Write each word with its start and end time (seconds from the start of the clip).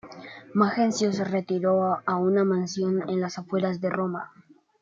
Majencio 0.55 1.13
se 1.13 1.23
retiró 1.23 2.01
a 2.07 2.15
una 2.15 2.43
mansión 2.43 3.07
en 3.07 3.21
las 3.21 3.37
afueras 3.37 3.81
de 3.81 3.91
Roma. 3.91 4.31